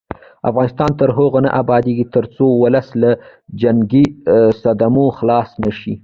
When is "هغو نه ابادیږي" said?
1.17-2.05